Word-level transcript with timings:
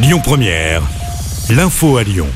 Lyon 0.00 0.20
Première, 0.22 0.82
l'info 1.50 1.96
à 1.96 2.04
Lyon. 2.04 2.28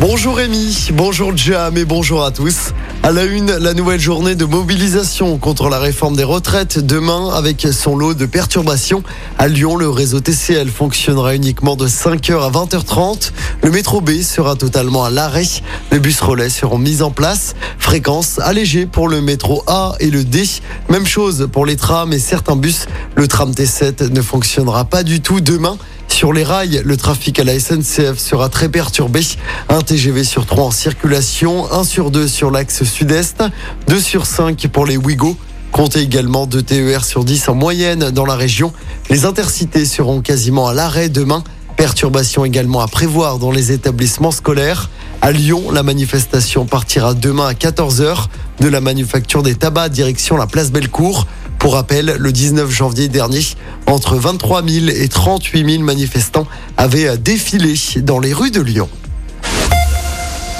Bonjour 0.00 0.36
Rémi, 0.36 0.90
bonjour 0.92 1.34
Jam 1.34 1.78
et 1.78 1.86
bonjour 1.86 2.22
à 2.22 2.30
tous. 2.30 2.74
À 3.02 3.10
la 3.10 3.24
une, 3.24 3.50
la 3.50 3.72
nouvelle 3.72 3.98
journée 3.98 4.34
de 4.34 4.44
mobilisation 4.44 5.38
contre 5.38 5.70
la 5.70 5.78
réforme 5.78 6.14
des 6.14 6.24
retraites 6.24 6.78
demain 6.78 7.30
avec 7.34 7.66
son 7.72 7.96
lot 7.96 8.12
de 8.12 8.26
perturbations. 8.26 9.02
À 9.38 9.48
Lyon, 9.48 9.76
le 9.76 9.88
réseau 9.88 10.20
TCL 10.20 10.68
fonctionnera 10.68 11.34
uniquement 11.34 11.74
de 11.74 11.88
5h 11.88 12.38
à 12.42 12.50
20h30. 12.50 13.32
Le 13.62 13.70
métro 13.70 14.02
B 14.02 14.20
sera 14.20 14.54
totalement 14.54 15.02
à 15.02 15.08
l'arrêt. 15.08 15.46
Les 15.92 16.00
bus 16.00 16.20
relais 16.20 16.50
seront 16.50 16.78
mis 16.78 17.00
en 17.00 17.10
place. 17.10 17.54
Fréquence 17.78 18.38
allégée 18.40 18.84
pour 18.84 19.08
le 19.08 19.22
métro 19.22 19.64
A 19.66 19.94
et 20.00 20.10
le 20.10 20.22
D. 20.22 20.44
Même 20.90 21.06
chose 21.06 21.48
pour 21.50 21.64
les 21.64 21.76
trams 21.76 22.12
et 22.12 22.18
certains 22.18 22.56
bus. 22.56 22.86
Le 23.14 23.26
tram 23.26 23.52
T7 23.52 24.12
ne 24.12 24.20
fonctionnera 24.20 24.84
pas 24.84 25.02
du 25.02 25.22
tout 25.22 25.40
demain. 25.40 25.78
Sur 26.20 26.34
les 26.34 26.44
rails, 26.44 26.82
le 26.84 26.98
trafic 26.98 27.38
à 27.38 27.44
la 27.44 27.58
SNCF 27.58 28.18
sera 28.18 28.50
très 28.50 28.68
perturbé. 28.68 29.22
Un 29.70 29.80
TGV 29.80 30.22
sur 30.22 30.44
3 30.44 30.64
en 30.64 30.70
circulation, 30.70 31.72
1 31.72 31.82
sur 31.82 32.10
2 32.10 32.28
sur 32.28 32.50
l'axe 32.50 32.84
sud-est, 32.84 33.42
2 33.88 33.98
sur 33.98 34.26
5 34.26 34.68
pour 34.68 34.84
les 34.84 34.98
Ouigo. 34.98 35.34
Comptez 35.72 36.00
également 36.00 36.46
2 36.46 36.60
TER 36.60 37.06
sur 37.06 37.24
10 37.24 37.48
en 37.48 37.54
moyenne 37.54 38.10
dans 38.10 38.26
la 38.26 38.34
région. 38.34 38.74
Les 39.08 39.24
intercités 39.24 39.86
seront 39.86 40.20
quasiment 40.20 40.68
à 40.68 40.74
l'arrêt 40.74 41.08
demain. 41.08 41.42
Perturbations 41.78 42.44
également 42.44 42.82
à 42.82 42.86
prévoir 42.86 43.38
dans 43.38 43.50
les 43.50 43.72
établissements 43.72 44.30
scolaires. 44.30 44.90
À 45.22 45.32
Lyon, 45.32 45.70
la 45.72 45.82
manifestation 45.82 46.66
partira 46.66 47.14
demain 47.14 47.46
à 47.46 47.54
14h 47.54 48.26
de 48.60 48.68
la 48.68 48.82
manufacture 48.82 49.42
des 49.42 49.54
tabacs 49.54 49.90
direction 49.90 50.36
la 50.36 50.46
place 50.46 50.70
Bellecour. 50.70 51.26
Pour 51.60 51.74
rappel, 51.74 52.16
le 52.18 52.32
19 52.32 52.70
janvier 52.70 53.08
dernier, 53.08 53.42
entre 53.86 54.16
23 54.16 54.66
000 54.66 54.86
et 54.88 55.08
38 55.08 55.72
000 55.72 55.84
manifestants 55.84 56.46
avaient 56.78 57.18
défilé 57.18 57.74
dans 57.98 58.18
les 58.18 58.32
rues 58.32 58.50
de 58.50 58.62
Lyon. 58.62 58.88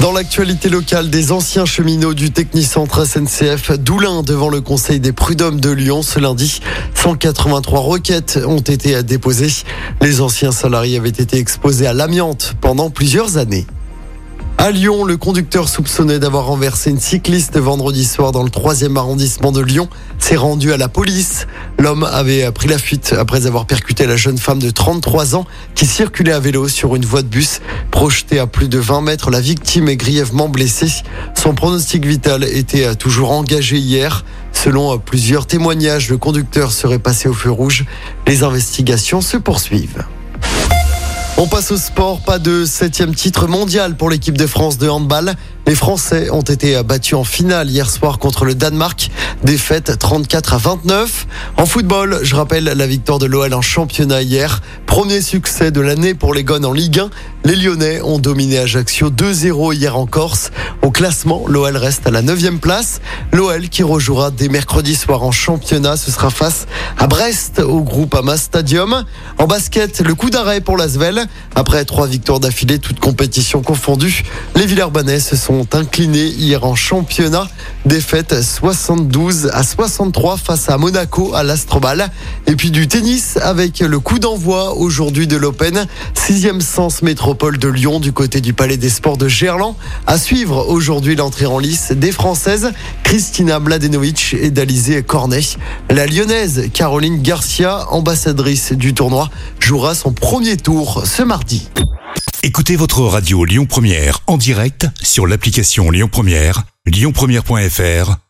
Dans 0.00 0.12
l'actualité 0.12 0.68
locale, 0.68 1.08
des 1.08 1.32
anciens 1.32 1.64
cheminots 1.64 2.12
du 2.12 2.30
Technicentre 2.30 3.06
SNCF 3.06 3.78
d'Oulin 3.78 4.22
devant 4.22 4.50
le 4.50 4.60
Conseil 4.60 5.00
des 5.00 5.12
prud'hommes 5.12 5.60
de 5.60 5.70
Lyon 5.70 6.02
ce 6.02 6.20
lundi. 6.20 6.60
183 6.94 7.80
requêtes 7.80 8.38
ont 8.46 8.60
été 8.60 9.02
déposées. 9.02 9.64
Les 10.02 10.20
anciens 10.20 10.52
salariés 10.52 10.98
avaient 10.98 11.08
été 11.08 11.38
exposés 11.38 11.86
à 11.86 11.94
l'amiante 11.94 12.56
pendant 12.60 12.90
plusieurs 12.90 13.38
années. 13.38 13.66
À 14.62 14.72
Lyon, 14.72 15.04
le 15.04 15.16
conducteur 15.16 15.70
soupçonné 15.70 16.18
d'avoir 16.18 16.44
renversé 16.44 16.90
une 16.90 17.00
cycliste 17.00 17.56
vendredi 17.58 18.04
soir 18.04 18.30
dans 18.30 18.42
le 18.42 18.50
3e 18.50 18.94
arrondissement 18.94 19.52
de 19.52 19.62
Lyon 19.62 19.88
s'est 20.18 20.36
rendu 20.36 20.70
à 20.70 20.76
la 20.76 20.88
police. 20.88 21.46
L'homme 21.78 22.04
avait 22.04 22.52
pris 22.52 22.68
la 22.68 22.76
fuite 22.76 23.14
après 23.18 23.46
avoir 23.46 23.64
percuté 23.64 24.04
la 24.04 24.16
jeune 24.16 24.36
femme 24.36 24.58
de 24.58 24.68
33 24.68 25.34
ans 25.34 25.46
qui 25.74 25.86
circulait 25.86 26.34
à 26.34 26.40
vélo 26.40 26.68
sur 26.68 26.94
une 26.94 27.06
voie 27.06 27.22
de 27.22 27.28
bus. 27.28 27.62
Projetée 27.90 28.38
à 28.38 28.46
plus 28.46 28.68
de 28.68 28.78
20 28.78 29.00
mètres, 29.00 29.30
la 29.30 29.40
victime 29.40 29.88
est 29.88 29.96
grièvement 29.96 30.50
blessée. 30.50 30.92
Son 31.34 31.54
pronostic 31.54 32.04
vital 32.04 32.44
était 32.44 32.94
toujours 32.96 33.30
engagé 33.30 33.78
hier. 33.78 34.26
Selon 34.52 34.98
plusieurs 34.98 35.46
témoignages, 35.46 36.10
le 36.10 36.18
conducteur 36.18 36.72
serait 36.72 36.98
passé 36.98 37.30
au 37.30 37.32
feu 37.32 37.50
rouge. 37.50 37.86
Les 38.26 38.42
investigations 38.42 39.22
se 39.22 39.38
poursuivent. 39.38 40.04
On 41.42 41.46
passe 41.46 41.70
au 41.70 41.78
sport, 41.78 42.20
pas 42.20 42.38
de 42.38 42.66
septième 42.66 43.14
titre 43.14 43.46
mondial 43.46 43.96
pour 43.96 44.10
l'équipe 44.10 44.36
de 44.36 44.46
France 44.46 44.76
de 44.76 44.90
handball. 44.90 45.32
Les 45.66 45.74
Français 45.74 46.28
ont 46.28 46.42
été 46.42 46.82
battus 46.82 47.14
en 47.14 47.24
finale 47.24 47.70
hier 47.70 47.88
soir 47.88 48.18
contre 48.18 48.44
le 48.44 48.54
Danemark. 48.54 49.10
Défaite 49.44 49.98
34 49.98 50.52
à 50.52 50.58
29. 50.58 51.26
En 51.56 51.64
football, 51.64 52.20
je 52.22 52.34
rappelle 52.34 52.64
la 52.64 52.86
victoire 52.86 53.18
de 53.18 53.24
l'OL 53.24 53.54
en 53.54 53.62
championnat 53.62 54.20
hier. 54.20 54.60
Premier 54.84 55.22
succès 55.22 55.70
de 55.70 55.80
l'année 55.80 56.12
pour 56.12 56.34
les 56.34 56.44
Gones 56.44 56.66
en 56.66 56.72
Ligue 56.72 56.98
1. 56.98 57.10
Les 57.44 57.56
Lyonnais 57.56 58.02
ont 58.02 58.18
dominé 58.18 58.58
Ajaccio 58.58 59.08
2-0 59.10 59.74
hier 59.74 59.96
en 59.96 60.04
Corse. 60.04 60.50
Au 60.82 60.90
classement, 60.90 61.44
l'OL 61.48 61.74
reste 61.78 62.06
à 62.06 62.10
la 62.10 62.20
9 62.20 62.58
place. 62.60 63.00
L'OL 63.32 63.70
qui 63.70 63.82
rejouera 63.82 64.30
dès 64.30 64.48
mercredi 64.48 64.94
soir 64.94 65.22
en 65.22 65.32
championnat, 65.32 65.96
ce 65.96 66.10
sera 66.10 66.28
face 66.28 66.66
à 66.98 67.06
Brest 67.06 67.60
au 67.60 67.80
groupe 67.80 68.14
Ama 68.14 68.36
Stadium. 68.36 69.04
En 69.38 69.46
basket, 69.46 70.00
le 70.00 70.14
coup 70.14 70.28
d'arrêt 70.28 70.60
pour 70.60 70.76
l'Asvel. 70.76 71.24
Après 71.54 71.86
trois 71.86 72.06
victoires 72.06 72.40
d'affilée, 72.40 72.78
toutes 72.78 73.00
compétitions 73.00 73.62
confondues, 73.62 74.22
les 74.54 74.66
Villers-Banais 74.66 75.20
se 75.20 75.36
sont 75.36 75.74
inclinés 75.74 76.26
hier 76.26 76.64
en 76.64 76.74
championnat. 76.74 77.48
Défaite 77.86 78.42
72 79.30 79.50
à 79.52 79.62
63 79.62 80.36
face 80.36 80.68
à 80.68 80.76
Monaco 80.76 81.34
à 81.34 81.42
l'Astrobal. 81.42 82.10
Et 82.46 82.56
puis 82.56 82.70
du 82.70 82.88
tennis 82.88 83.38
avec 83.40 83.80
le 83.80 84.00
coup 84.00 84.18
d'envoi 84.18 84.74
aujourd'hui 84.74 85.26
de 85.26 85.36
l'Open. 85.36 85.86
Sixième 86.14 86.60
sens 86.60 87.02
métropole 87.02 87.58
de 87.58 87.68
Lyon 87.68 88.00
du 88.00 88.12
côté 88.12 88.40
du 88.40 88.52
Palais 88.52 88.76
des 88.76 88.88
Sports 88.88 89.16
de 89.16 89.28
Gerland. 89.28 89.76
À 90.06 90.18
suivre 90.18 90.66
aujourd'hui 90.68 91.14
l'entrée 91.14 91.46
en 91.46 91.58
lice 91.58 91.92
des 91.92 92.12
Françaises 92.12 92.72
Christina 93.04 93.60
Mladenovic 93.60 94.34
et 94.40 94.50
d'Alizé 94.50 95.02
Cornet. 95.02 95.40
La 95.90 96.06
Lyonnaise 96.06 96.68
Caroline 96.72 97.22
Garcia, 97.22 97.88
ambassadrice 97.90 98.72
du 98.72 98.94
tournoi, 98.94 99.30
jouera 99.60 99.94
son 99.94 100.12
premier 100.12 100.56
tour 100.56 101.02
ce 101.06 101.22
mardi. 101.22 101.68
Écoutez 102.42 102.74
votre 102.74 103.02
radio 103.02 103.44
Lyon 103.44 103.66
Première 103.66 104.20
en 104.26 104.36
direct 104.36 104.88
sur 105.02 105.26
l'application 105.26 105.90
Lyon 105.90 106.08
Première, 106.10 106.64
lyonpremière.fr 106.86 108.29